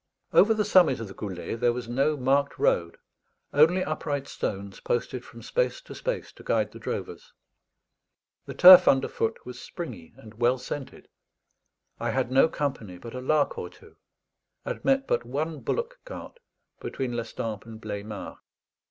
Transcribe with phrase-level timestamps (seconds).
[0.33, 2.97] Over the summit of the Goulet there was no marked road
[3.53, 7.33] only upright stones posted from space to space to guide the drovers.
[8.47, 11.07] The turf underfoot was springy and well scented.
[11.99, 13.95] I had no company but a lark or two,
[14.65, 16.39] and met but one bullock cart
[16.79, 18.37] between Lestampes and Bleymard.